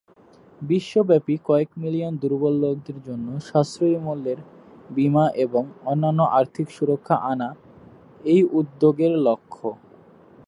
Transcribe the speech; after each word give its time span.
বিশ্বব্যাপী 0.61 1.35
কয়েক 1.47 1.69
মিলিয়ন 1.77 2.13
দুর্বল 2.21 2.53
লোকদের 2.63 2.97
জন্য 3.07 3.27
সাশ্রয়ী 3.47 3.97
মূল্যের 3.97 4.39
বীমা 4.89 5.25
এবং 5.45 5.63
অন্যান্য 5.83 6.21
আর্থিক 6.37 6.67
সুরক্ষা 6.77 7.15
আনা 7.31 7.49
এই 8.23 8.41
উদ্যোগের 8.59 9.13
লক্ষ্য। 9.27 9.67